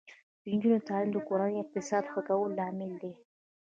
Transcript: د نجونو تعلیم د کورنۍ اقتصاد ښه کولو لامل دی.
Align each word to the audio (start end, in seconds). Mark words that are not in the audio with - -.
د 0.41 0.43
نجونو 0.53 0.79
تعلیم 0.89 1.09
د 1.13 1.17
کورنۍ 1.27 1.55
اقتصاد 1.59 2.03
ښه 2.11 2.21
کولو 2.27 2.55
لامل 2.57 2.91
دی. 3.01 3.13